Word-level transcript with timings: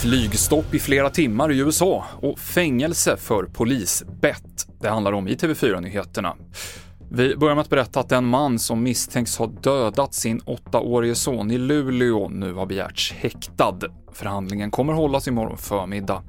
Flygstopp 0.00 0.74
i 0.74 0.78
flera 0.78 1.10
timmar 1.10 1.52
i 1.52 1.58
USA 1.58 2.04
och 2.22 2.38
fängelse 2.38 3.16
för 3.16 3.44
polisbett. 3.44 4.66
Det 4.80 4.88
handlar 4.88 5.12
om 5.12 5.28
i 5.28 5.34
TV4-nyheterna. 5.34 6.36
Vi 7.12 7.36
börjar 7.36 7.54
med 7.54 7.62
att 7.62 7.70
berätta 7.70 8.00
att 8.00 8.12
en 8.12 8.26
man 8.26 8.58
som 8.58 8.82
misstänks 8.82 9.36
ha 9.36 9.46
dödat 9.46 10.14
sin 10.14 10.40
åttaårige 10.44 11.14
son 11.14 11.50
i 11.50 11.58
Luleå 11.58 12.28
nu 12.28 12.52
har 12.52 12.66
begärts 12.66 13.12
häktad. 13.12 13.78
Förhandlingen 14.12 14.70
kommer 14.70 14.92
hållas 14.92 15.28
imorgon 15.28 15.58
förmiddag. 15.58 16.22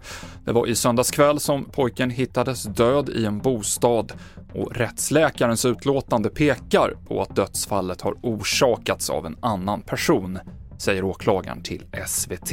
Det 0.46 0.52
var 0.52 0.68
i 0.68 0.76
söndags 0.76 1.12
kväll 1.12 1.40
som 1.40 1.66
pojken 1.66 2.10
hittades 2.10 2.64
död 2.64 3.10
i 3.10 3.26
en 3.26 3.40
bostad 3.40 4.14
och 4.54 4.76
rättsläkarens 4.76 5.66
utlåtande 5.66 6.30
pekar 6.30 6.98
på 7.08 7.22
att 7.22 7.36
dödsfallet 7.36 8.02
har 8.02 8.16
orsakats 8.22 9.10
av 9.10 9.26
en 9.26 9.38
annan 9.42 9.82
person, 9.82 10.40
säger 10.78 11.04
åklagaren 11.04 11.64
till 11.64 11.86
SVT. 12.08 12.52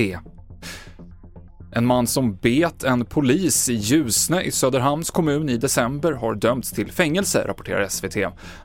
En 1.70 1.86
man 1.86 2.06
som 2.06 2.34
bet 2.34 2.84
en 2.84 3.04
polis 3.04 3.68
i 3.68 3.74
Ljusne 3.74 4.42
i 4.42 4.50
Söderhamns 4.50 5.10
kommun 5.10 5.48
i 5.48 5.56
december 5.56 6.12
har 6.12 6.34
dömts 6.34 6.70
till 6.70 6.92
fängelse, 6.92 7.44
rapporterar 7.48 7.88
SVT. 7.88 8.14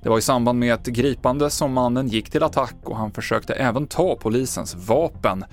Det 0.03 0.09
var 0.09 0.17
i 0.17 0.21
samband 0.21 0.59
med 0.59 0.73
ett 0.73 0.85
gripande 0.85 1.49
som 1.49 1.73
mannen 1.73 2.07
gick 2.07 2.29
till 2.29 2.43
attack 2.43 2.75
och 2.83 2.97
han 2.97 3.11
försökte 3.11 3.53
även 3.53 3.87
ta 3.87 4.15
polisens 4.15 4.75
vapen. 4.75 5.45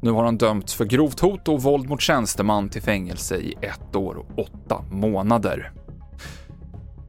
Nu 0.00 0.10
har 0.10 0.24
han 0.24 0.38
dömts 0.38 0.74
för 0.74 0.84
grovt 0.84 1.20
hot 1.20 1.48
och 1.48 1.62
våld 1.62 1.88
mot 1.88 2.00
tjänsteman 2.00 2.68
till 2.68 2.82
fängelse 2.82 3.36
i 3.36 3.54
ett 3.60 3.96
år 3.96 4.16
och 4.16 4.38
åtta 4.38 4.82
månader. 4.90 5.72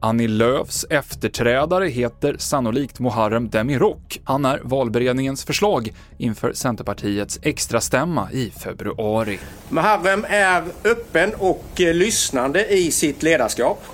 Annie 0.00 0.28
Lööfs 0.28 0.86
efterträdare 0.90 1.88
heter 1.88 2.36
sannolikt 2.38 3.00
Muharrem 3.00 3.48
Demirok. 3.48 4.20
Han 4.24 4.44
är 4.44 4.60
valberedningens 4.64 5.44
förslag 5.44 5.92
inför 6.18 6.52
Centerpartiets 6.52 7.38
extrastämma 7.42 8.28
i 8.32 8.50
februari. 8.50 9.38
Muharrem 9.68 10.26
är 10.28 10.64
öppen 10.84 11.34
och 11.38 11.80
eh, 11.80 11.94
lyssnande 11.94 12.66
i 12.66 12.90
sitt 12.90 13.22
ledarskap. 13.22 13.84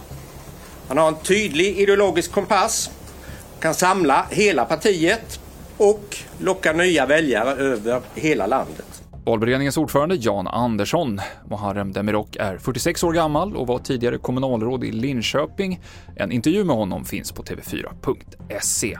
Han 0.89 0.99
har 0.99 1.09
en 1.09 1.17
tydlig 1.17 1.79
ideologisk 1.79 2.33
kompass, 2.33 2.91
kan 3.61 3.75
samla 3.75 4.27
hela 4.31 4.65
partiet 4.65 5.41
och 5.77 6.17
locka 6.39 6.73
nya 6.73 7.07
väljare 7.07 7.51
över 7.51 8.01
hela 8.15 8.47
landet. 8.47 8.94
Valberedningens 9.27 9.77
ordförande 9.77 10.15
Jan 10.15 10.47
Andersson. 10.47 11.21
Muharrem 11.51 11.93
Demirok 11.93 12.37
är 12.37 12.59
46 12.59 13.05
år 13.05 13.13
gammal 13.13 13.57
och 13.57 13.67
var 13.67 13.79
tidigare 13.79 14.19
kommunalråd 14.19 14.85
i 14.85 14.93
Linköping. 14.93 15.81
En 16.17 16.33
intervju 16.33 16.65
med 16.65 16.77
honom 16.77 17.05
finns 17.05 17.33
på 17.33 17.43
tv4.se. 17.43 18.99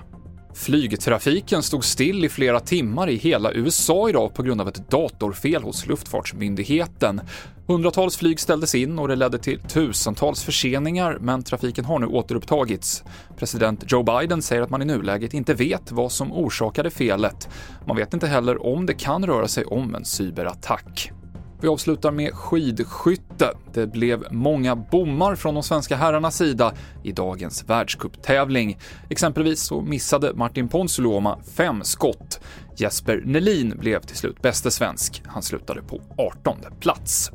Flygtrafiken 0.55 1.63
stod 1.63 1.85
still 1.85 2.25
i 2.25 2.29
flera 2.29 2.61
timmar 2.61 3.09
i 3.09 3.17
hela 3.17 3.53
USA 3.53 4.09
idag 4.09 4.35
på 4.35 4.43
grund 4.43 4.61
av 4.61 4.69
ett 4.69 4.91
datorfel 4.91 5.63
hos 5.63 5.87
Luftfartsmyndigheten. 5.87 7.21
Hundratals 7.67 8.17
flyg 8.17 8.41
ställdes 8.41 8.75
in 8.75 8.99
och 8.99 9.09
det 9.09 9.17
ledde 9.17 9.39
till 9.39 9.61
tusentals 9.61 10.45
förseningar, 10.45 11.19
men 11.21 11.43
trafiken 11.43 11.85
har 11.85 11.99
nu 11.99 12.07
återupptagits. 12.07 13.05
President 13.39 13.85
Joe 13.93 14.03
Biden 14.03 14.43
säger 14.43 14.63
att 14.63 14.71
man 14.71 14.83
i 14.83 14.85
nuläget 14.85 15.35
inte 15.35 15.55
vet 15.55 15.93
vad 15.93 16.13
som 16.13 16.33
orsakade 16.33 16.91
felet. 16.91 17.49
Man 17.87 17.97
vet 17.97 18.15
inte 18.15 18.27
heller 18.27 18.67
om 18.67 18.87
det 18.87 18.95
kan 18.95 19.27
röra 19.27 19.49
sig 19.49 19.65
om 19.65 19.95
en 19.95 20.05
cyberattack. 20.05 21.13
Vi 21.61 21.69
avslutar 21.69 22.11
med 22.11 22.35
skidskytte. 22.35 23.53
Det 23.73 23.87
blev 23.87 24.25
många 24.31 24.77
bommar 24.77 25.37
från 25.37 25.55
de 25.55 25.63
svenska 25.63 25.97
herrarnas 25.97 26.37
sida 26.37 26.75
i 27.03 27.13
dagens 27.13 27.65
världscuptävling. 27.69 28.79
Exempelvis 29.11 29.61
så 29.61 29.81
missade 29.81 30.35
Martin 30.35 30.69
Ponsiluoma 30.69 31.39
fem 31.57 31.83
skott. 31.85 32.41
Jesper 32.77 33.23
Nelin 33.25 33.75
blev 33.79 34.01
till 34.01 34.17
slut 34.17 34.43
bäste 34.43 34.71
svensk. 34.71 35.23
Han 35.27 35.43
slutade 35.43 35.83
på 35.83 36.01
18 36.19 36.59
plats. 36.81 37.31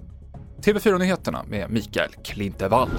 TV4-nyheterna 0.61 1.43
med 1.49 1.71
Mikael 1.71 2.09
Klintevall. 2.23 2.89